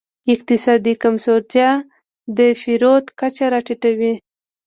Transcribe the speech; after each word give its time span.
اقتصادي 0.33 0.93
کمزورتیا 1.03 1.69
د 2.37 2.39
پیرود 2.61 3.05
کچه 3.19 3.45
راټیټوي. 3.53 4.13